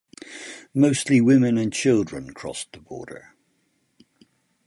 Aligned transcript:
Mostly 0.73 1.21
women 1.21 1.59
and 1.59 1.71
children 1.71 2.33
crossed 2.33 2.71
the 2.73 2.79
border. 2.79 3.35